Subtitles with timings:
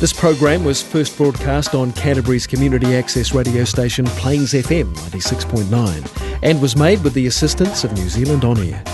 [0.00, 6.62] This program was first broadcast on Canterbury's community access radio station Plains FM 96.9 and
[6.62, 8.84] was made with the assistance of New Zealand On Air.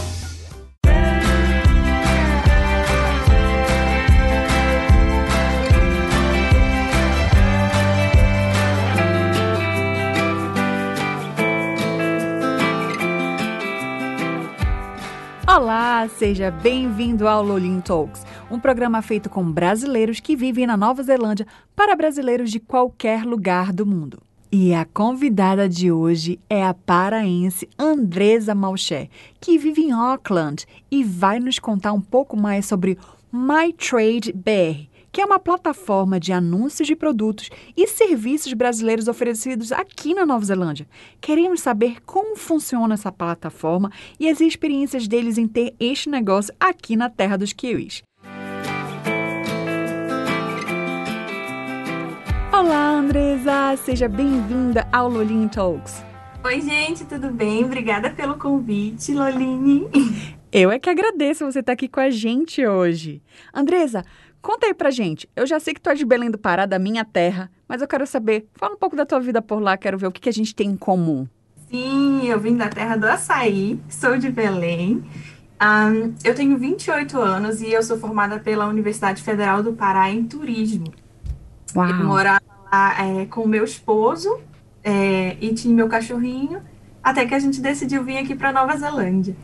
[15.46, 21.02] Olá, seja bem-vindo ao Lolin Talks, um programa feito com brasileiros que vivem na Nova
[21.02, 24.20] Zelândia para brasileiros de qualquer lugar do mundo.
[24.52, 29.08] E a convidada de hoje é a paraense Andresa Malché,
[29.40, 32.96] que vive em Auckland e vai nos contar um pouco mais sobre
[33.32, 39.72] My Trade BR, que é uma plataforma de anúncios de produtos e serviços brasileiros oferecidos
[39.72, 40.86] aqui na Nova Zelândia.
[41.20, 43.90] Queremos saber como funciona essa plataforma
[44.20, 48.04] e as experiências deles em ter este negócio aqui na terra dos kiwis.
[52.66, 53.76] Olá, Andresa!
[53.76, 56.02] Seja bem-vinda ao Lolin Talks.
[56.42, 57.62] Oi, gente, tudo bem?
[57.62, 59.86] Obrigada pelo convite, Loline.
[60.50, 63.22] Eu é que agradeço você estar aqui com a gente hoje.
[63.52, 64.02] Andresa,
[64.40, 65.28] Conta aí pra gente.
[65.36, 67.88] Eu já sei que tu é de Belém do Pará, da minha terra, mas eu
[67.88, 70.28] quero saber, fala um pouco da tua vida por lá, quero ver o que, que
[70.30, 71.26] a gente tem em comum.
[71.70, 75.04] Sim, eu vim da terra do açaí, sou de Belém.
[75.62, 80.24] Um, eu tenho 28 anos e eu sou formada pela Universidade Federal do Pará em
[80.24, 80.92] turismo.
[81.74, 81.88] Uau.
[81.88, 82.43] Eu morava
[82.98, 84.40] é, com meu esposo
[84.82, 86.62] é, e tinha meu cachorrinho,
[87.02, 89.36] até que a gente decidiu vir aqui para Nova Zelândia.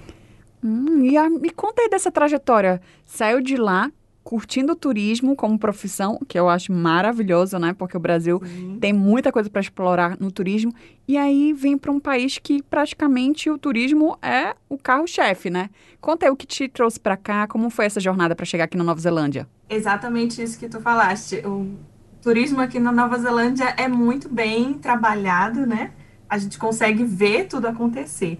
[0.62, 2.80] Hum, e a, me conta aí dessa trajetória.
[3.06, 3.90] Saiu de lá,
[4.22, 7.72] curtindo o turismo como profissão, que eu acho maravilhoso, né?
[7.72, 8.78] Porque o Brasil Sim.
[8.78, 10.72] tem muita coisa para explorar no turismo.
[11.08, 15.70] E aí vem para um país que praticamente o turismo é o carro-chefe, né?
[16.00, 18.76] Conta aí o que te trouxe para cá, como foi essa jornada para chegar aqui
[18.76, 19.48] na Nova Zelândia?
[19.68, 21.36] Exatamente isso que tu falaste.
[21.46, 21.74] O
[22.20, 25.92] turismo aqui na Nova Zelândia é muito bem trabalhado, né?
[26.28, 28.38] A gente consegue ver tudo acontecer.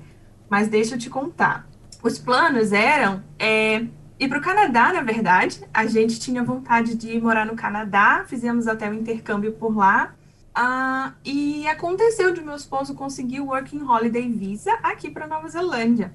[0.49, 1.67] Mas deixa eu te contar.
[2.03, 3.87] Os planos eram é,
[4.19, 5.63] ir para o Canadá, na verdade.
[5.73, 9.77] A gente tinha vontade de ir morar no Canadá, fizemos até o um intercâmbio por
[9.77, 10.15] lá.
[10.55, 16.13] Ah, e aconteceu de meu esposo conseguir o Working Holiday Visa aqui para Nova Zelândia.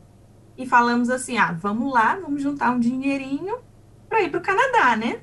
[0.57, 3.57] E falamos assim: ah, vamos lá, vamos juntar um dinheirinho
[4.07, 5.21] para ir para o Canadá, né?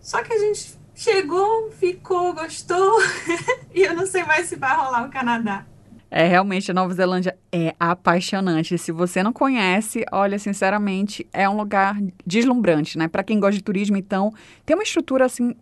[0.00, 2.98] Só que a gente chegou, ficou, gostou,
[3.74, 5.64] e eu não sei mais se vai rolar o Canadá.
[6.10, 8.76] É, realmente, a Nova Zelândia é apaixonante.
[8.76, 11.96] Se você não conhece, olha, sinceramente, é um lugar
[12.26, 13.08] deslumbrante, né?
[13.08, 14.30] Para quem gosta de turismo, então,
[14.66, 15.54] tem uma estrutura, assim,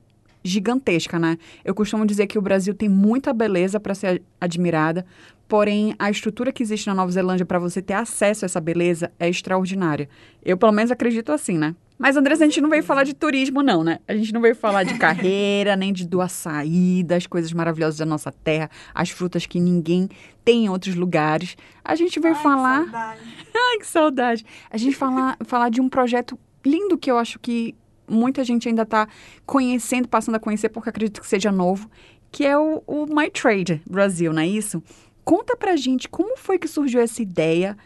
[0.42, 1.38] gigantesca, né?
[1.64, 5.06] Eu costumo dizer que o Brasil tem muita beleza para ser admirada,
[5.46, 9.12] porém, a estrutura que existe na Nova Zelândia para você ter acesso a essa beleza
[9.20, 10.08] é extraordinária.
[10.44, 11.76] Eu, pelo menos, acredito assim, né?
[11.98, 13.98] Mas, Andrés, a gente não veio falar de turismo, não, né?
[14.06, 18.06] A gente não veio falar de carreira, nem de do açaí, das coisas maravilhosas da
[18.06, 20.08] nossa terra, as frutas que ninguém
[20.44, 21.56] tem em outros lugares.
[21.84, 22.84] A gente veio Ai, falar.
[22.84, 23.20] Que saudade.
[23.54, 24.46] Ai, que saudade!
[24.70, 27.74] A gente falar, falar de um projeto lindo que eu acho que
[28.08, 29.08] muita gente ainda está
[29.44, 31.90] conhecendo, passando a conhecer, porque acredito que seja novo,
[32.30, 34.82] que é o, o My Trade Brasil, não é isso?
[35.24, 37.76] Conta pra gente como foi que surgiu essa ideia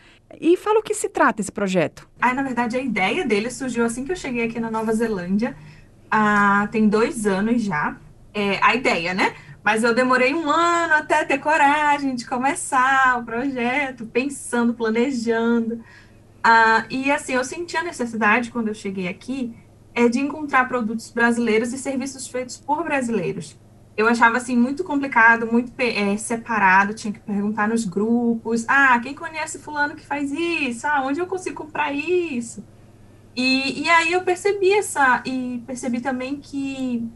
[0.40, 2.08] e fala o que se trata esse projeto.
[2.20, 5.56] Aí, na verdade, a ideia dele surgiu assim que eu cheguei aqui na Nova Zelândia.
[6.10, 7.96] Ah, tem dois anos já.
[8.34, 9.34] É, a ideia, né?
[9.62, 15.82] Mas eu demorei um ano até ter coragem de começar o projeto, pensando, planejando.
[16.42, 19.54] Ah, e assim, eu senti a necessidade, quando eu cheguei aqui,
[19.94, 23.56] é de encontrar produtos brasileiros e serviços feitos por brasileiros
[23.96, 29.14] eu achava assim muito complicado, muito é, separado, tinha que perguntar nos grupos, ah, quem
[29.14, 30.86] conhece fulano que faz isso?
[30.86, 32.64] Ah, onde eu consigo comprar isso?
[33.36, 37.06] E, e aí eu percebi essa, e percebi também que,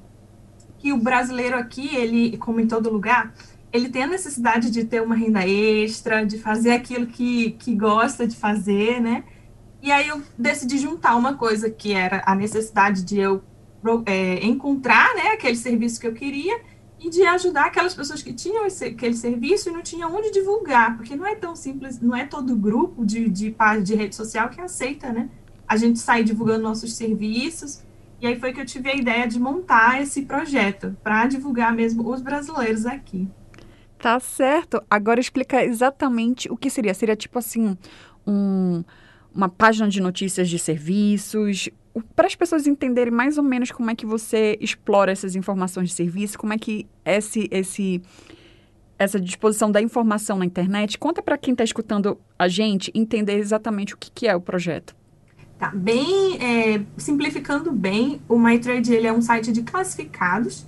[0.78, 3.34] que o brasileiro aqui, ele, como em todo lugar,
[3.72, 8.26] ele tem a necessidade de ter uma renda extra, de fazer aquilo que, que gosta
[8.26, 9.25] de fazer, né?
[9.82, 13.42] E aí eu decidi juntar uma coisa que era a necessidade de eu
[14.06, 16.60] é, encontrar né, aquele serviço que eu queria
[16.98, 20.97] e de ajudar aquelas pessoas que tinham esse, aquele serviço e não tinham onde divulgar,
[20.97, 24.60] porque não é tão simples, não é todo grupo de, de de rede social que
[24.60, 25.28] aceita, né?
[25.69, 27.83] A gente sai divulgando nossos serviços,
[28.21, 32.09] e aí foi que eu tive a ideia de montar esse projeto para divulgar mesmo
[32.09, 33.28] os brasileiros aqui.
[33.98, 34.83] Tá certo.
[34.91, 36.95] Agora explica exatamente o que seria.
[36.95, 37.77] Seria tipo assim,
[38.27, 38.83] um,
[39.34, 41.69] uma página de notícias de serviços,
[42.15, 45.95] para as pessoas entenderem mais ou menos como é que você explora essas informações de
[45.95, 48.03] serviço, como é que esse, esse,
[48.98, 53.95] essa disposição da informação na internet, conta para quem está escutando a gente entender exatamente
[53.95, 54.95] o que, que é o projeto.
[55.59, 60.66] Tá, bem, é, simplificando bem, o MyTrade ele é um site de classificados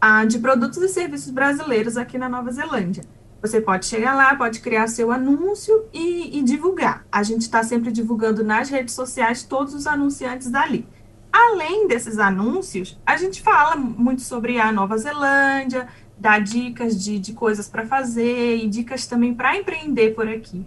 [0.00, 3.04] ah, de produtos e serviços brasileiros aqui na Nova Zelândia.
[3.44, 7.04] Você pode chegar lá, pode criar seu anúncio e, e divulgar.
[7.12, 10.88] A gente está sempre divulgando nas redes sociais todos os anunciantes dali.
[11.30, 17.34] Além desses anúncios, a gente fala muito sobre a Nova Zelândia, dá dicas de, de
[17.34, 20.64] coisas para fazer e dicas também para empreender por aqui.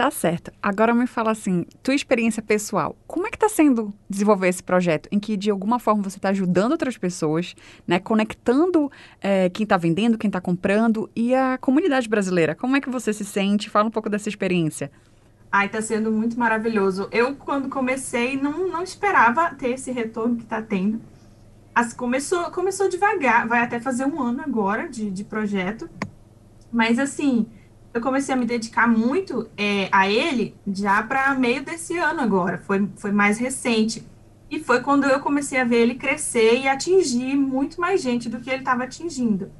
[0.00, 0.50] Tá certo.
[0.62, 5.10] Agora me fala assim, tua experiência pessoal, como é que está sendo desenvolver esse projeto
[5.12, 7.54] em que de alguma forma você está ajudando outras pessoas,
[7.86, 12.54] né, conectando é, quem está vendendo, quem está comprando e a comunidade brasileira?
[12.54, 13.68] Como é que você se sente?
[13.68, 14.90] Fala um pouco dessa experiência.
[15.52, 17.06] Ai, tá sendo muito maravilhoso.
[17.12, 20.98] Eu, quando comecei, não, não esperava ter esse retorno que tá tendo.
[21.74, 25.90] As, começou, começou devagar, vai até fazer um ano agora de, de projeto.
[26.72, 27.46] Mas, assim,
[27.92, 32.58] eu comecei a me dedicar muito é, a ele já para meio desse ano agora,
[32.58, 34.06] foi, foi mais recente.
[34.50, 38.40] E foi quando eu comecei a ver ele crescer e atingir muito mais gente do
[38.40, 39.50] que ele estava atingindo.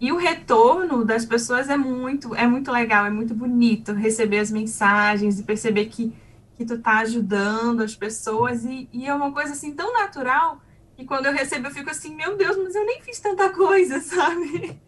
[0.00, 4.50] E o retorno das pessoas é muito, é muito legal, é muito bonito receber as
[4.50, 6.14] mensagens e perceber que,
[6.56, 8.64] que tu tá ajudando as pessoas.
[8.64, 10.58] E, e é uma coisa assim tão natural
[10.96, 14.00] que quando eu recebo eu fico assim, meu Deus, mas eu nem fiz tanta coisa,
[14.04, 14.80] sabe?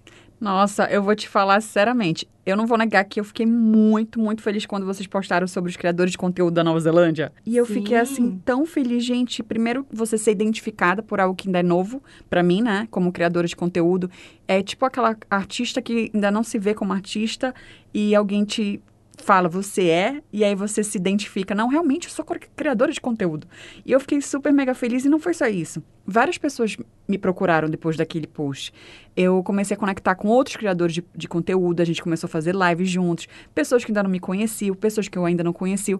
[0.42, 2.26] Nossa, eu vou te falar sinceramente.
[2.44, 5.76] Eu não vou negar que eu fiquei muito, muito feliz quando vocês postaram sobre os
[5.76, 7.32] criadores de conteúdo da Nova Zelândia.
[7.46, 7.74] E eu Sim.
[7.74, 9.40] fiquei assim tão feliz, gente.
[9.40, 13.46] Primeiro, você ser identificada por algo que ainda é novo para mim, né, como criadora
[13.46, 14.10] de conteúdo.
[14.48, 17.54] É tipo aquela artista que ainda não se vê como artista
[17.94, 18.80] e alguém te
[19.18, 21.54] fala você é, e aí você se identifica.
[21.54, 22.24] Não, realmente, eu sou
[22.56, 23.46] criadora de conteúdo.
[23.84, 25.82] E eu fiquei super mega feliz e não foi só isso.
[26.06, 26.76] Várias pessoas
[27.06, 28.72] me procuraram depois daquele post.
[29.16, 32.54] Eu comecei a conectar com outros criadores de, de conteúdo, a gente começou a fazer
[32.54, 35.98] lives juntos, pessoas que ainda não me conheciam, pessoas que eu ainda não conhecia.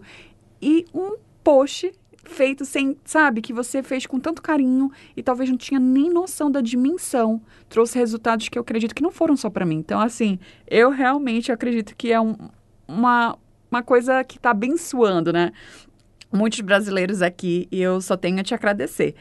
[0.61, 1.93] E um post
[2.25, 6.51] feito sem, sabe, que você fez com tanto carinho e talvez não tinha nem noção
[6.51, 9.77] da dimensão, trouxe resultados que eu acredito que não foram só para mim.
[9.77, 10.39] Então, assim,
[10.69, 12.37] eu realmente acredito que é um,
[12.93, 13.39] uma,
[13.71, 15.53] uma coisa que está abençoando, né?
[16.33, 19.15] Muitos brasileiros aqui e eu só tenho a te agradecer.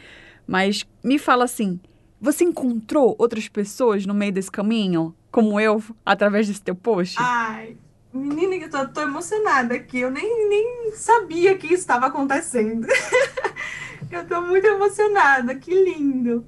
[0.47, 1.79] Mas me fala assim,
[2.19, 7.15] você encontrou outras pessoas no meio desse caminho, como eu, através desse teu post?
[7.19, 7.77] Ai,
[8.13, 9.99] menina, eu tô, tô emocionada aqui.
[9.99, 12.85] Eu nem, nem sabia que isso estava acontecendo.
[14.11, 16.45] eu tô muito emocionada, que lindo.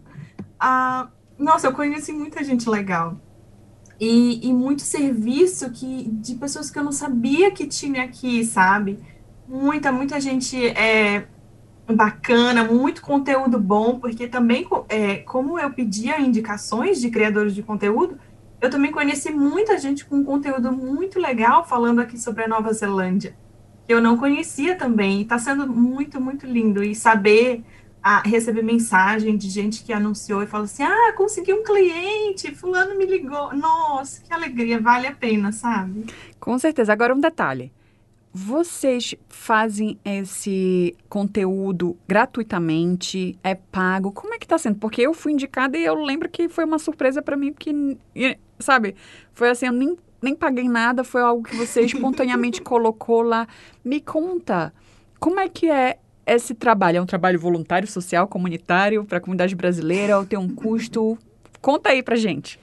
[0.60, 3.20] Ah, nossa, eu conheci muita gente legal.
[4.00, 9.00] E, e muito serviço que de pessoas que eu não sabia que tinha aqui, sabe?
[9.48, 11.28] Muita, muita gente é,
[11.92, 18.18] bacana, muito conteúdo bom, porque também, é, como eu pedia indicações de criadores de conteúdo,
[18.62, 23.36] eu também conheci muita gente com conteúdo muito legal falando aqui sobre a Nova Zelândia,
[23.86, 27.64] que eu não conhecia também, está sendo muito, muito lindo, e saber
[28.04, 32.98] a receber mensagem de gente que anunciou e falou assim: ah, consegui um cliente, fulano
[32.98, 33.56] me ligou.
[33.56, 36.06] Nossa, que alegria, vale a pena, sabe?
[36.40, 36.92] Com certeza.
[36.92, 37.72] Agora um detalhe.
[38.36, 43.38] Vocês fazem esse conteúdo gratuitamente?
[43.44, 44.12] É pago?
[44.12, 44.80] Como é que tá sendo?
[44.80, 47.72] Porque eu fui indicada e eu lembro que foi uma surpresa para mim, porque,
[48.58, 48.96] sabe,
[49.34, 53.48] foi assim, eu nem, nem paguei nada, foi algo que você espontaneamente colocou lá.
[53.86, 54.74] Me conta,
[55.20, 59.56] como é que é esse trabalho é um trabalho voluntário, social, comunitário para a comunidade
[59.56, 61.18] brasileira ou tem um custo?
[61.62, 62.60] Conta aí pra gente.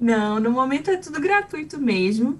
[0.00, 2.38] Não, no momento é tudo gratuito mesmo.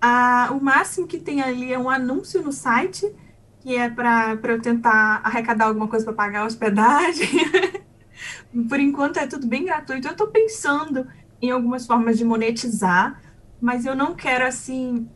[0.00, 3.12] Ah, o máximo que tem ali é um anúncio no site,
[3.60, 7.28] que é para eu tentar arrecadar alguma coisa para pagar a hospedagem.
[8.68, 10.06] Por enquanto é tudo bem gratuito.
[10.06, 11.06] Eu estou pensando
[11.40, 13.20] em algumas formas de monetizar,
[13.60, 15.08] mas eu não quero assim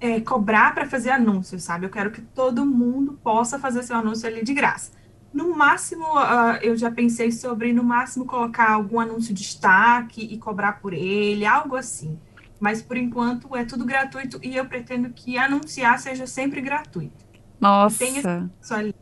[0.00, 1.86] é, cobrar para fazer anúncio, sabe?
[1.86, 4.92] Eu quero que todo mundo possa fazer seu anúncio ali de graça.
[5.32, 10.38] No máximo, uh, eu já pensei sobre, no máximo, colocar algum anúncio de destaque e
[10.38, 12.18] cobrar por ele, algo assim.
[12.58, 17.26] Mas, por enquanto, é tudo gratuito e eu pretendo que anunciar seja sempre gratuito.
[17.60, 17.98] Nossa!
[17.98, 18.94] Tenha só ali.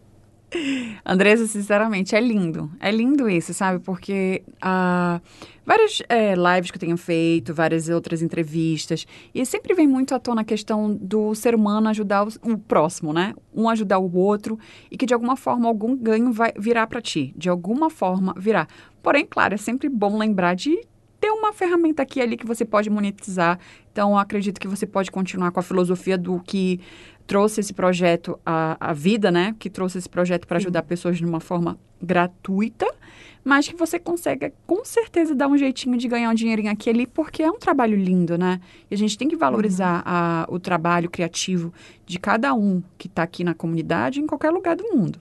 [1.04, 2.70] Andressa, sinceramente, é lindo.
[2.80, 3.78] É lindo isso, sabe?
[3.80, 5.20] Porque uh,
[5.64, 10.18] várias é, lives que eu tenho feito, várias outras entrevistas, e sempre vem muito à
[10.18, 13.34] tona a questão do ser humano ajudar o, o próximo, né?
[13.54, 14.58] Um ajudar o outro
[14.90, 17.32] e que de alguma forma algum ganho vai virar para ti.
[17.36, 18.66] De alguma forma virá.
[19.02, 20.78] Porém, claro, é sempre bom lembrar de
[21.20, 23.58] ter uma ferramenta aqui ali que você pode monetizar.
[23.90, 26.80] Então, acredito que você pode continuar com a filosofia do que
[27.26, 29.54] trouxe esse projeto à, à vida, né?
[29.58, 32.86] Que trouxe esse projeto para ajudar pessoas de uma forma gratuita,
[33.44, 36.92] mas que você consegue com certeza dar um jeitinho de ganhar um dinheirinho aqui e
[36.92, 38.60] ali, porque é um trabalho lindo, né?
[38.90, 41.72] E a gente tem que valorizar a, o trabalho criativo
[42.04, 45.20] de cada um que está aqui na comunidade em qualquer lugar do mundo.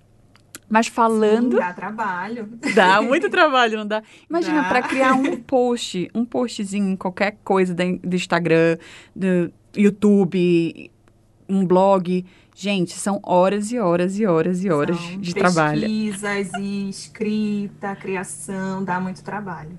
[0.67, 1.53] Mas falando.
[1.53, 2.49] Sim, dá trabalho.
[2.73, 4.01] Dá muito trabalho, não dá?
[4.27, 8.77] Imagina, para criar um post, um postzinho em qualquer coisa do Instagram,
[9.15, 10.89] do YouTube,
[11.47, 12.25] um blog.
[12.55, 15.81] Gente, são horas e horas e horas e horas São de trabalho.
[15.81, 19.77] Pesquisas e escrita, criação, dá muito trabalho.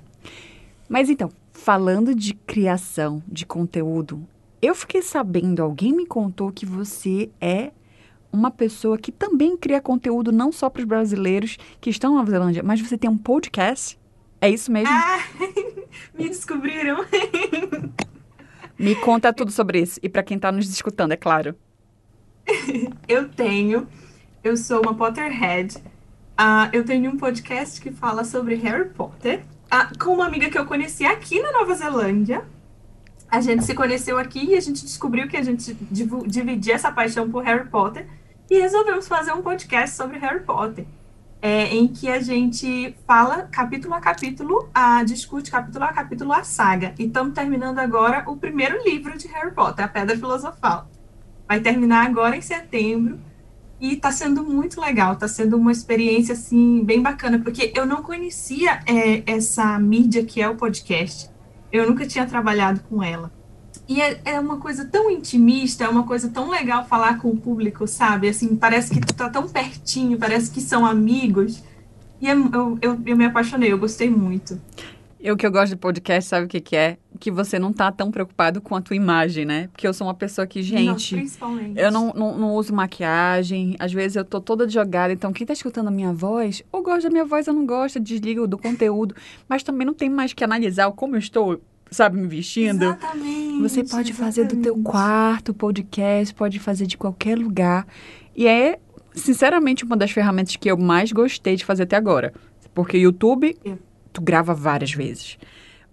[0.88, 4.26] Mas então, falando de criação de conteúdo,
[4.60, 7.72] eu fiquei sabendo, alguém me contou que você é
[8.32, 12.30] uma pessoa que também cria conteúdo não só para os brasileiros que estão na Nova
[12.30, 13.98] Zelândia, mas você tem um podcast.
[14.40, 14.92] É isso mesmo?
[14.92, 15.18] Ah,
[16.14, 16.98] me descobriram.
[18.78, 19.98] Me conta tudo sobre isso.
[20.02, 21.54] E para quem está nos escutando, é claro.
[23.08, 23.88] Eu tenho,
[24.42, 25.76] eu sou uma Potterhead.
[26.36, 30.58] Ah, eu tenho um podcast que fala sobre Harry Potter ah, com uma amiga que
[30.58, 32.44] eu conheci aqui na Nova Zelândia.
[33.28, 35.74] A gente se conheceu aqui e a gente descobriu que a gente
[36.28, 38.06] dividia essa paixão por Harry Potter
[38.48, 40.86] e resolvemos fazer um podcast sobre Harry Potter.
[41.40, 46.42] É, em que a gente fala capítulo a capítulo, a, discute capítulo a capítulo a
[46.44, 46.94] saga.
[46.98, 50.88] E estamos terminando agora o primeiro livro de Harry Potter, A Pedra Filosofal.
[51.46, 53.18] Vai terminar agora em setembro.
[53.78, 58.02] E está sendo muito legal, está sendo uma experiência assim bem bacana, porque eu não
[58.02, 61.30] conhecia é, essa mídia que é o podcast.
[61.70, 63.30] Eu nunca tinha trabalhado com ela.
[63.88, 67.36] E é, é uma coisa tão intimista, é uma coisa tão legal falar com o
[67.36, 68.28] público, sabe?
[68.28, 71.62] Assim, parece que tu tá tão pertinho, parece que são amigos.
[72.20, 74.60] E é- eu, eu, eu me apaixonei, eu gostei muito.
[75.18, 76.98] Eu que eu gosto de podcast, sabe o que, que é?
[77.18, 79.68] Que você não tá tão preocupado com a tua imagem, né?
[79.68, 81.80] Porque eu sou uma pessoa que, gente, principalmente.
[81.80, 85.52] eu não, não, não uso maquiagem, às vezes eu tô toda jogada, então quem tá
[85.52, 89.16] escutando a minha voz, ou gosta da minha voz ou não gosta, desliga do conteúdo,
[89.48, 92.84] mas também não tem mais que analisar como eu estou, sabe, me vestindo.
[92.84, 93.60] Exatamente.
[93.62, 97.86] Você pode fazer do teu quarto podcast, pode fazer de qualquer lugar.
[98.34, 98.78] E é,
[99.14, 102.32] sinceramente, uma das ferramentas que eu mais gostei de fazer até agora.
[102.74, 103.72] Porque o YouTube, É.
[104.12, 105.38] tu grava várias vezes.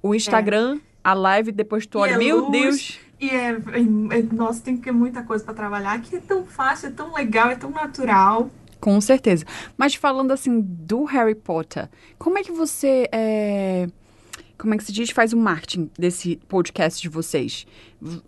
[0.02, 2.52] O Instagram, a live, depois tu E olha, é meu luz.
[2.52, 6.20] Deus, E é, é- é- nossa, tem que ter muita coisa para trabalhar, que é
[6.20, 8.50] tão fácil, é tão legal, é tão natural.
[8.82, 9.46] Com certeza.
[9.78, 11.88] Mas falando assim do Harry Potter,
[12.20, 13.88] como é que você é,
[14.58, 17.66] como é que se diz faz o marketing desse podcast de vocês?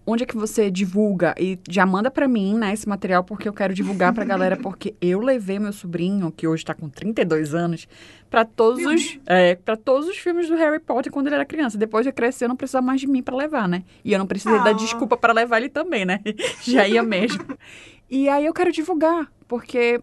[0.05, 3.53] Onde é que você divulga e já manda pra mim, né, esse material porque eu
[3.53, 7.88] quero divulgar pra galera porque eu levei meu sobrinho que hoje tá com 32 anos
[8.29, 11.46] pra todos Meu os é, para todos os filmes do Harry Potter quando ele era
[11.46, 11.77] criança.
[11.77, 13.84] Depois de crescer, não precisa mais de mim pra levar, né?
[14.03, 14.74] E eu não precisei dar Ah.
[14.74, 16.20] desculpa pra levar ele também, né?
[16.63, 17.46] já ia mesmo.
[18.10, 20.01] E aí eu quero divulgar, porque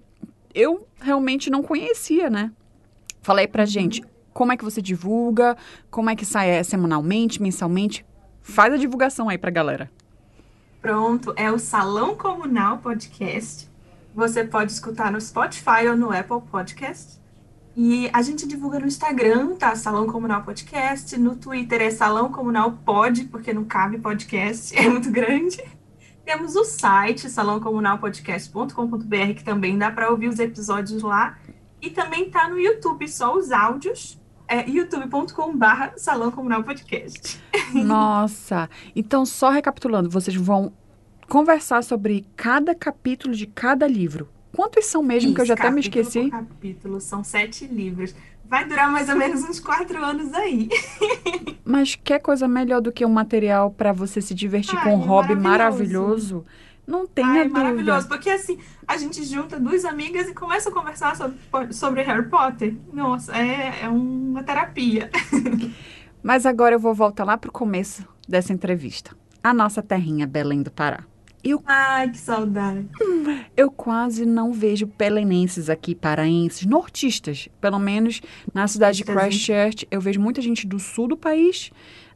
[0.55, 2.50] eu realmente não conhecia, né?
[3.23, 4.02] Falei pra gente,
[4.33, 5.57] como é que você divulga,
[5.91, 8.05] como é que sai é, semanalmente, mensalmente?
[8.41, 9.91] Faz a divulgação aí pra galera.
[10.81, 13.69] Pronto, é o Salão Comunal Podcast.
[14.15, 17.21] Você pode escutar no Spotify ou no Apple Podcast.
[17.75, 19.75] E a gente divulga no Instagram, tá?
[19.75, 21.19] Salão Comunal Podcast.
[21.19, 25.59] No Twitter é Salão Comunal Pod, porque não cabe podcast, é muito grande.
[26.25, 31.39] Temos o site, salãocomunalpodcast.com.br, que também dá para ouvir os episódios lá.
[31.81, 34.21] E também tá no YouTube, só os áudios.
[34.52, 37.42] É youtube.com/barra Salão Comunal Podcast.
[37.73, 38.68] Nossa!
[38.94, 40.71] Então, só recapitulando, vocês vão
[41.26, 44.28] conversar sobre cada capítulo de cada livro.
[44.54, 46.25] Quantos são mesmo, que eu já até me esqueci?
[46.25, 48.14] por capítulo, são sete livros.
[48.44, 50.68] Vai durar mais ou menos uns quatro anos aí.
[51.64, 55.02] Mas quer coisa melhor do que um material pra você se divertir Ai, com um
[55.02, 55.40] é hobby maravilhoso.
[55.40, 56.47] maravilhoso?
[56.87, 57.59] Não tenha Ai, é dúvida.
[57.61, 62.29] maravilhoso, porque assim, a gente junta duas amigas e começa a conversar sobre, sobre Harry
[62.29, 62.75] Potter.
[62.93, 65.11] Nossa, é, é uma terapia.
[66.23, 69.17] Mas agora eu vou voltar lá pro começo dessa entrevista.
[69.43, 71.05] A nossa terrinha Belém do Pará.
[71.43, 72.87] Eu, Ai, que saudade.
[73.57, 77.49] eu quase não vejo pelenenses aqui, paraenses, nortistas.
[77.61, 78.21] Pelo menos
[78.55, 79.05] na cidade de.
[79.05, 81.73] Christchurch, eu vejo muita gente do sul do país,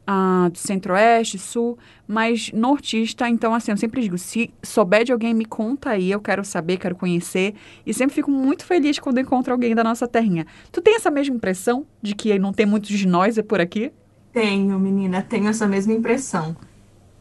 [0.07, 3.27] ah, do centro-oeste, sul, mas nortista.
[3.27, 6.77] Então, assim, eu sempre digo, se souber de alguém, me conta aí, eu quero saber,
[6.77, 7.53] quero conhecer.
[7.85, 10.47] E sempre fico muito feliz quando encontro alguém da nossa terrinha.
[10.71, 13.91] Tu tem essa mesma impressão de que não tem muitos de nós é por aqui?
[14.31, 16.55] Tenho, menina, tenho essa mesma impressão.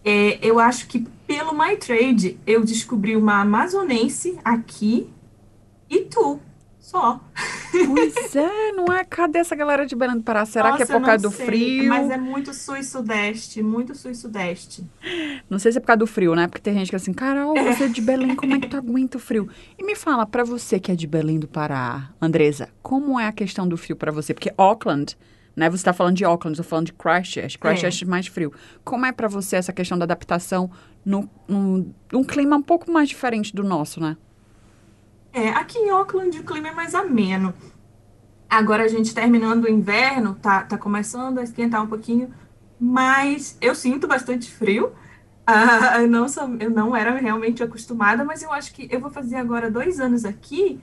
[0.05, 5.11] É, eu acho que pelo My Trade eu descobri uma amazonense aqui
[5.91, 6.39] e tu.
[6.87, 7.21] Só.
[7.73, 9.03] Pois é, não é?
[9.03, 10.47] Cadê essa galera de Belém do Pará?
[10.47, 11.89] Será Nossa, que é por causa do sei, frio?
[11.89, 14.85] Mas é muito sul e sudeste, muito sul e sudeste.
[15.51, 16.47] Não sei se é por causa do frio, né?
[16.47, 18.77] Porque tem gente que é assim, Carol, você é de Belém, como é que tu
[18.77, 19.49] aguenta o frio?
[19.77, 23.33] E me fala, pra você que é de Belém do Pará, Andresa, como é a
[23.33, 24.33] questão do frio pra você?
[24.33, 25.19] Porque Auckland,
[25.57, 25.69] né?
[25.69, 27.59] Você tá falando de Auckland, eu tô falando de Christchurch.
[27.59, 28.53] Christchurch é mais frio.
[28.85, 30.71] Como é pra você essa questão da adaptação
[31.05, 34.17] num, num clima um pouco mais diferente do nosso, né?
[35.37, 37.53] É, aqui em Auckland o clima é mais ameno.
[38.49, 42.33] Agora a gente terminando o inverno, tá, tá começando a esquentar um pouquinho,
[42.81, 44.93] mas eu sinto bastante frio.
[45.49, 49.11] Ah, eu, não sou, eu não era realmente acostumada, mas eu acho que eu vou
[49.11, 50.81] fazer agora dois anos aqui.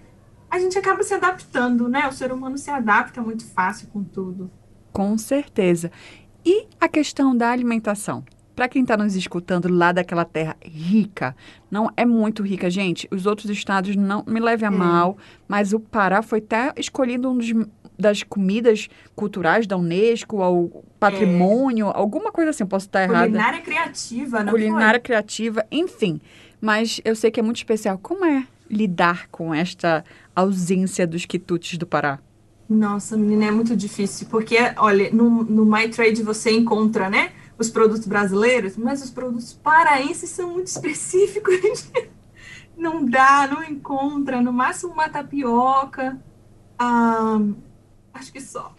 [0.49, 2.07] A gente acaba se adaptando, né?
[2.07, 4.49] O ser humano se adapta muito fácil com tudo.
[4.93, 5.91] Com certeza.
[6.45, 8.23] E a questão da alimentação?
[8.55, 11.35] Para quem está nos escutando lá daquela terra rica,
[11.71, 13.07] não é muito rica, gente.
[13.11, 14.75] Os outros estados não me levem a É.
[14.75, 15.17] mal,
[15.47, 17.51] mas o Pará foi até escolhido um dos,
[17.97, 22.65] das comidas culturais da Unesco, ao patrimônio, alguma coisa assim.
[22.65, 23.25] Posso estar errada.
[23.25, 26.21] Culinária criativa, não Culinária criativa, enfim.
[26.61, 27.97] Mas eu sei que é muito especial.
[27.97, 30.03] Como é lidar com esta
[30.35, 32.17] ausência dos quitutes do Pará?
[32.17, 32.77] foi?
[32.77, 37.69] Nossa, menina, é muito difícil, porque, olha, no, no My Trade você encontra, né, os
[37.69, 41.89] produtos brasileiros, mas os produtos paraenses são muito específicos.
[42.77, 46.19] Não dá, não encontra, no máximo uma tapioca.
[46.77, 47.39] Ah,
[48.13, 48.73] acho que só.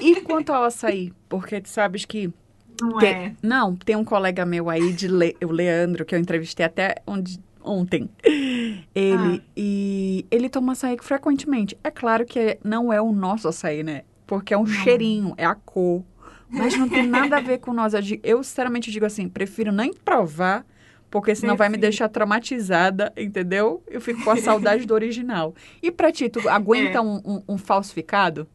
[0.00, 1.12] E quanto ao açaí?
[1.28, 2.32] Porque tu sabes que
[2.80, 3.34] Não Tem- é.
[3.42, 7.40] Não, tem um colega meu aí, de Le- o Leandro, que eu entrevistei até onde-
[7.64, 8.08] ontem.
[8.22, 9.50] Ele, Ah.
[9.56, 11.76] e ele toma açaí frequentemente.
[11.82, 14.02] É claro que não é o nosso açaí, né?
[14.26, 14.66] Porque é um Não.
[14.66, 16.02] cheirinho, é a cor.
[16.48, 17.92] Mas não tem nada a ver com nós.
[18.22, 20.64] Eu, sinceramente, digo assim, prefiro nem provar,
[21.10, 23.82] porque senão vai me deixar traumatizada, entendeu?
[23.86, 25.54] Eu fico com a saudade do original.
[25.82, 27.00] E pra ti, tu aguenta É.
[27.00, 28.46] um, um- um falsificado?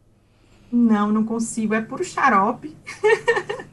[0.72, 1.74] Não, não consigo.
[1.74, 2.76] É puro xarope.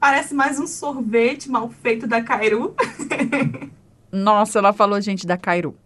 [0.00, 2.74] Parece mais um sorvete mal feito da Cairu.
[4.10, 5.76] Nossa, ela falou, gente, da Cairu.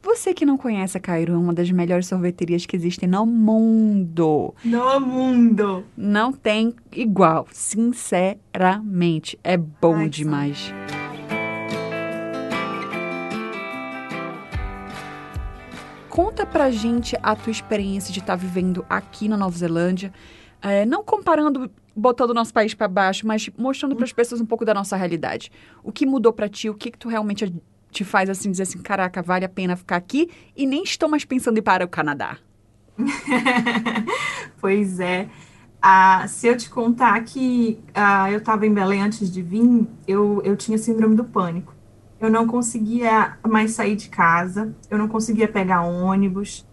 [0.00, 4.54] Você que não conhece a Cairu, é uma das melhores sorveterias que existem no mundo.
[4.64, 5.84] No mundo.
[5.96, 9.38] Não tem igual, sinceramente.
[9.42, 10.72] É bom Ai, demais.
[16.08, 20.12] Conta pra gente a tua experiência de estar vivendo aqui na Nova Zelândia.
[20.62, 24.46] É, não comparando, botando o nosso país pra baixo, mas mostrando para as pessoas um
[24.46, 25.50] pouco da nossa realidade.
[25.82, 26.70] O que mudou pra ti?
[26.70, 27.52] O que, que tu realmente
[27.90, 31.24] te faz assim dizer assim, caraca, vale a pena ficar aqui e nem estou mais
[31.24, 32.38] pensando em ir para o Canadá.
[34.60, 35.28] Pois é.
[35.80, 40.42] Ah, se eu te contar que ah, eu estava em Belém antes de vir, eu,
[40.44, 41.72] eu tinha síndrome do pânico.
[42.20, 46.66] Eu não conseguia mais sair de casa, eu não conseguia pegar ônibus,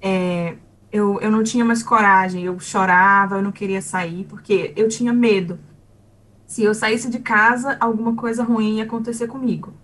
[0.00, 0.56] é,
[0.90, 5.12] eu, eu não tinha mais coragem, eu chorava, eu não queria sair, porque eu tinha
[5.12, 5.58] medo.
[6.46, 9.74] Se eu saísse de casa, alguma coisa ruim ia acontecer comigo.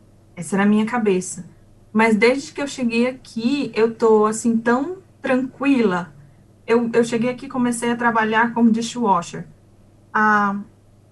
[0.42, 1.44] Essa era a minha cabeça.
[1.92, 6.12] Mas desde que eu cheguei aqui, eu tô assim tão tranquila.
[6.66, 9.46] Eu, eu cheguei aqui e comecei a trabalhar como dishwasher.
[10.12, 10.56] Ah,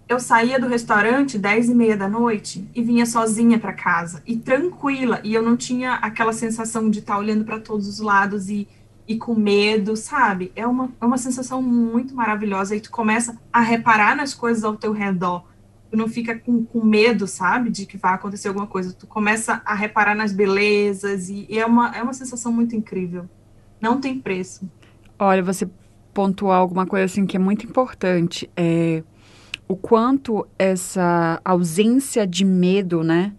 [0.08, 4.36] eu saía do restaurante 10 e meia da noite e vinha sozinha para casa e
[4.36, 5.20] tranquila.
[5.22, 8.66] E eu não tinha aquela sensação de estar olhando para todos os lados e,
[9.06, 10.50] e com medo, sabe?
[10.56, 12.74] É uma, é uma sensação muito maravilhosa.
[12.74, 15.44] E tu começa a reparar nas coisas ao teu redor.
[15.90, 17.70] Tu não fica com, com medo, sabe?
[17.70, 18.92] De que vai acontecer alguma coisa.
[18.92, 23.28] Tu começa a reparar nas belezas e, e é, uma, é uma sensação muito incrível.
[23.80, 24.70] Não tem preço.
[25.18, 25.68] Olha, você
[26.14, 28.48] pontuar alguma coisa assim que é muito importante.
[28.56, 29.02] É
[29.70, 33.32] o quanto essa ausência de medo, né,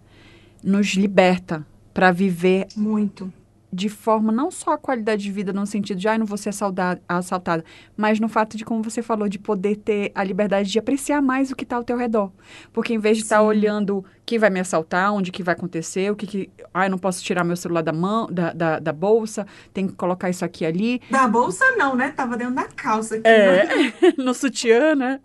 [0.64, 3.30] nos liberta para viver Muito.
[3.74, 6.50] De forma não só a qualidade de vida no sentido de, ai, não vou ser
[6.50, 7.64] assaltada, assaltada,
[7.96, 11.50] mas no fato de, como você falou, de poder ter a liberdade de apreciar mais
[11.50, 12.30] o que está ao teu redor.
[12.72, 13.46] Porque em vez de estar Sim.
[13.46, 16.50] olhando quem vai me assaltar, onde que vai acontecer, o que que...
[16.74, 20.28] Ai, não posso tirar meu celular da mão, da, da, da bolsa, tem que colocar
[20.28, 21.00] isso aqui ali.
[21.10, 22.10] Da bolsa não, né?
[22.10, 23.64] Tava dentro da calça aqui, É.
[23.66, 23.92] né?
[24.18, 25.18] no sutiã, né?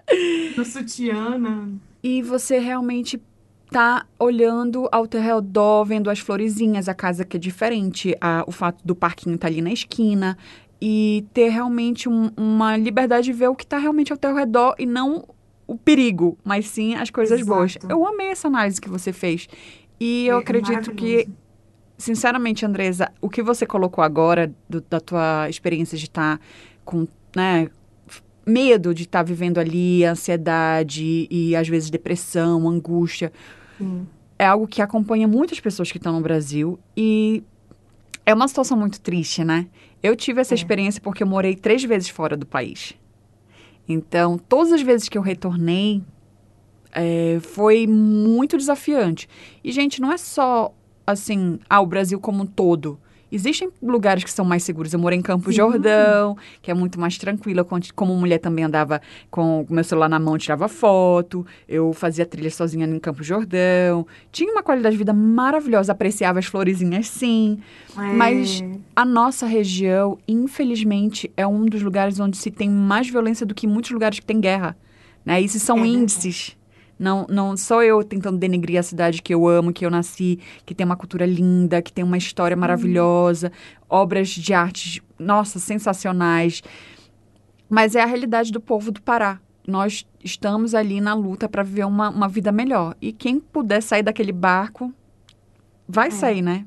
[0.55, 1.38] no sutiã.
[1.38, 1.67] na-
[2.01, 3.21] E você realmente
[3.71, 8.51] tá olhando ao teu redor, vendo as florezinhas, a casa que é diferente, a- o
[8.51, 10.38] fato do parquinho tá ali na esquina
[10.82, 14.75] e ter realmente um- uma liberdade de ver o que tá realmente ao teu redor
[14.80, 15.25] e não
[15.67, 17.56] o perigo, mas sim as coisas Exato.
[17.58, 17.77] boas.
[17.89, 19.47] Eu amei essa análise que você fez.
[19.99, 21.27] E eu É acredito que
[21.97, 26.39] sinceramente, Andresa, o que você colocou agora do- da tua experiência de estar
[26.86, 27.67] com, né,
[28.47, 33.31] medo de estar vivendo ali, ansiedade e às vezes depressão, angústia,
[33.77, 34.07] Sim.
[34.39, 37.43] é algo que acompanha muitas pessoas que estão no Brasil e
[38.25, 39.67] É uma situação muito triste, né?
[40.03, 40.57] Eu tive essa é.
[40.57, 42.93] experiência porque eu morei três vezes fora do país.
[43.88, 46.03] Então, todas as vezes que eu retornei,
[46.91, 49.29] é, foi muito desafiante.
[49.63, 50.73] E, gente, não é só
[51.05, 52.99] assim, ah, o Brasil como um todo.
[53.31, 54.93] Existem lugares que são mais seguros.
[54.93, 55.57] Eu morei em Campo Sim.
[55.57, 57.65] Jordão, que é muito mais tranquila.
[57.95, 61.45] Como mulher também andava com o meu celular na mão, tirava foto.
[61.67, 64.07] Eu fazia trilha sozinha em Campo Jordão.
[64.31, 65.91] Tinha uma qualidade de vida maravilhosa.
[65.91, 67.59] Apreciava as florezinhas, sim.
[67.97, 68.01] É.
[68.13, 68.63] Mas
[68.95, 73.67] a nossa região, infelizmente, é um dos lugares onde se tem mais violência do que
[73.67, 74.77] muitos lugares que tem guerra.
[75.25, 75.41] Né?
[75.41, 76.55] Esses são é índices.
[76.99, 80.73] Não, não sou eu tentando denegrir a cidade que eu amo, que eu nasci, que
[80.73, 82.62] tem uma cultura linda, que tem uma história uhum.
[82.62, 83.51] maravilhosa,
[83.89, 86.63] obras de arte, nossa, sensacionais.
[87.69, 89.39] Mas é a realidade do povo do Pará.
[89.67, 92.95] Nós estamos ali na luta para viver uma, uma vida melhor.
[93.01, 94.93] E quem puder sair daquele barco,
[95.88, 96.12] vai é.
[96.12, 96.65] sair, né?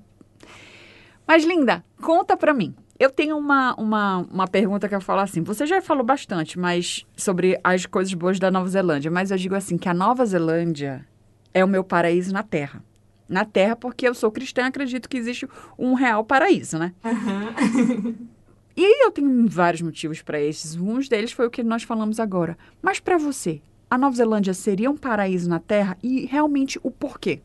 [1.27, 2.75] Mas, linda, conta para mim.
[3.01, 5.43] Eu tenho uma, uma, uma pergunta que eu falo assim.
[5.43, 9.55] Você já falou bastante mas sobre as coisas boas da Nova Zelândia, mas eu digo
[9.55, 11.07] assim que a Nova Zelândia
[11.55, 12.85] é o meu paraíso na Terra.
[13.27, 16.93] Na Terra, porque eu sou cristã e acredito que existe um real paraíso, né?
[17.03, 18.15] Uhum.
[18.77, 20.77] e eu tenho vários motivos para esses.
[20.77, 22.59] Um deles foi o que nós falamos agora.
[22.83, 25.97] Mas para você, a Nova Zelândia seria um paraíso na Terra?
[26.03, 27.41] E realmente o porquê?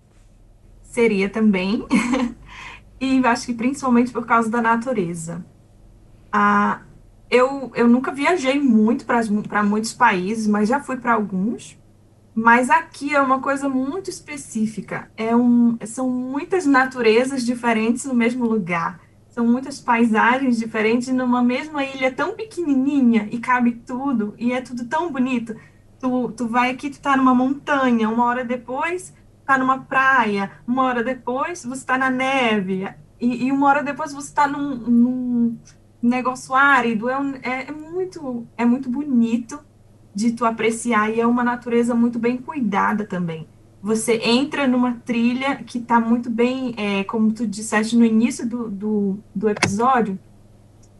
[0.81, 1.85] Seria também.
[2.99, 5.45] e acho que principalmente por causa da natureza.
[6.31, 6.81] Ah,
[7.29, 11.77] eu, eu nunca viajei muito para muitos países, mas já fui para alguns.
[12.33, 15.09] Mas aqui é uma coisa muito específica.
[15.15, 18.99] É um, são muitas naturezas diferentes no mesmo lugar.
[19.29, 24.33] São muitas paisagens diferentes numa mesma ilha tão pequenininha e cabe tudo.
[24.37, 25.55] E é tudo tão bonito.
[25.97, 28.09] Tu, tu vai aqui, tu tá numa montanha.
[28.09, 29.13] Uma hora depois,
[29.45, 32.89] está numa praia, uma hora depois você está na neve,
[33.21, 35.57] e, e, uma hora depois você está num, num,
[36.01, 37.09] negócio árido.
[37.09, 39.59] É, um, é, é, muito, é muito bonito
[40.13, 43.47] de tu apreciar, e é uma natureza muito bem cuidada também.
[43.81, 48.69] Você entra numa trilha que está muito bem, é, como tu disseste no início do,
[48.69, 50.17] do, do episódio,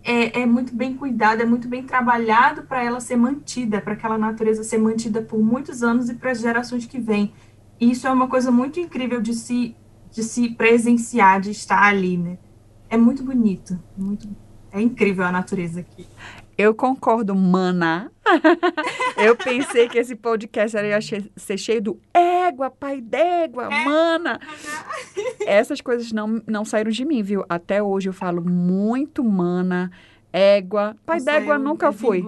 [0.04, 4.20] é, é, muito bem cuidado, é muito bem trabalhado para ela ser mantida, para aquela
[4.20, 7.34] natureza ser mantida por muitos anos e para as gerações que vêm.
[7.80, 9.76] Isso é uma coisa muito incrível de se,
[10.12, 12.38] de se presenciar, de estar ali, né?
[12.90, 14.28] É muito bonito, muito,
[14.72, 16.08] é incrível a natureza aqui.
[16.58, 18.10] Eu concordo, mana.
[19.18, 21.00] eu pensei que esse podcast ia
[21.36, 23.84] ser cheio do égua, pai d'égua, é.
[23.84, 24.40] mana.
[25.46, 27.44] Essas coisas não, não saíram de mim, viu?
[27.50, 29.92] Até hoje eu falo muito mana,
[30.32, 30.96] égua.
[31.06, 32.24] Pai d'égua nunca fui.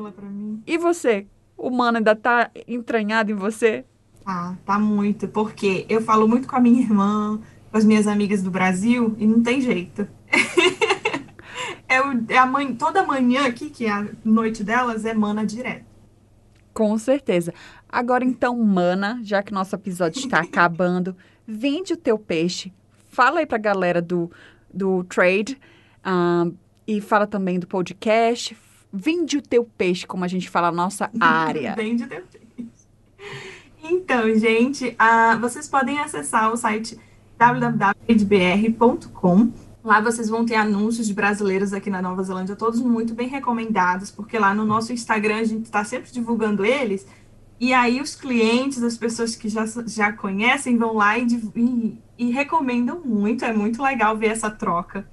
[0.66, 1.26] E você?
[1.56, 3.86] O mana ainda tá entranhado em você?
[4.28, 7.40] Tá, tá muito, porque eu falo muito com a minha irmã,
[7.72, 10.06] com as minhas amigas do Brasil, e não tem jeito.
[11.88, 15.46] é, o, é a mãe, toda manhã aqui, que é a noite delas, é mana
[15.46, 15.86] direto.
[16.74, 17.54] Com certeza.
[17.88, 21.16] Agora então, mana, já que nosso episódio está acabando,
[21.48, 22.74] vende o teu peixe.
[23.10, 24.30] Fala aí pra galera do,
[24.74, 25.58] do trade
[26.06, 26.54] um,
[26.86, 28.58] e fala também do podcast.
[28.92, 31.76] Vende o teu peixe, como a gente fala, a nossa área.
[31.76, 32.38] vende o teu peixe.
[33.90, 37.00] Então, gente, uh, vocês podem acessar o site
[37.38, 37.94] www.br.com.
[39.84, 44.12] Lá vocês vão ter anúncios de brasileiros aqui na Nova Zelândia, todos muito bem recomendados,
[44.12, 47.08] porque lá no nosso Instagram a gente está sempre divulgando eles.
[47.60, 52.30] E aí os clientes, as pessoas que já, já conhecem, vão lá e, e, e
[52.30, 53.46] recomendam muito.
[53.46, 55.10] É muito legal ver essa troca.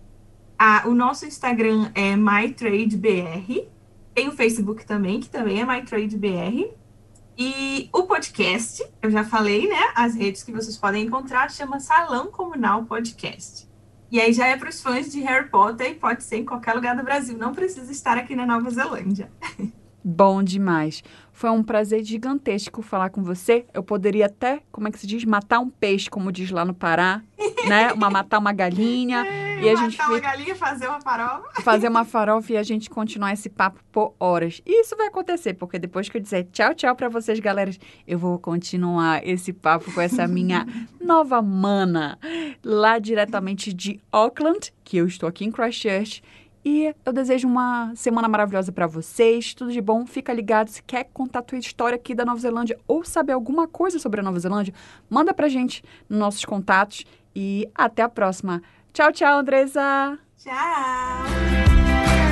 [0.58, 3.68] Ah, o nosso Instagram é MyTradeBR.
[4.12, 6.83] Tem o Facebook também, que também é MyTradeBR.
[7.36, 9.92] E o podcast, eu já falei, né?
[9.96, 13.68] As redes que vocês podem encontrar chama Salão Comunal Podcast.
[14.10, 16.74] E aí já é para os fãs de Harry Potter e pode ser em qualquer
[16.74, 19.28] lugar do Brasil, não precisa estar aqui na Nova Zelândia.
[20.04, 21.02] Bom demais.
[21.34, 23.66] Foi um prazer gigantesco falar com você.
[23.74, 26.72] Eu poderia até, como é que se diz, matar um peixe, como diz lá no
[26.72, 27.20] Pará,
[27.66, 27.92] né?
[27.92, 29.26] Uma matar uma galinha.
[29.60, 31.62] e a gente matar uma galinha, fazer uma farofa.
[31.62, 34.62] Fazer uma farofa e a gente continuar esse papo por horas.
[34.64, 37.72] E isso vai acontecer, porque depois que eu dizer tchau, tchau para vocês, galera,
[38.06, 40.64] eu vou continuar esse papo com essa minha
[41.02, 42.16] nova mana,
[42.62, 46.22] lá diretamente de Auckland, que eu estou aqui em Christchurch.
[46.64, 49.52] E eu desejo uma semana maravilhosa para vocês.
[49.52, 50.06] Tudo de bom.
[50.06, 50.68] Fica ligado.
[50.68, 54.20] Se quer contar a tua história aqui da Nova Zelândia ou saber alguma coisa sobre
[54.20, 54.72] a Nova Zelândia,
[55.10, 57.04] manda pra gente nos nossos contatos.
[57.36, 58.62] E até a próxima.
[58.92, 60.18] Tchau, tchau, Andresa.
[60.38, 62.23] Tchau.